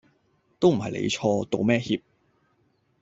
[0.57, 2.01] 都唔係你錯，道咩歉